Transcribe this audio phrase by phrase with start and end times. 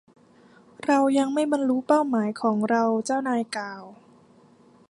[0.85, 3.83] เรายังไม่บรรลุเป้าหมายของเราเจ้านายกล่าว